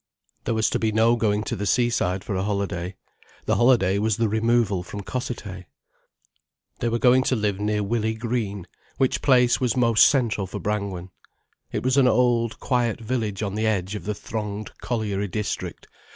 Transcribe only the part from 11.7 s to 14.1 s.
It was an old, quiet village on the edge of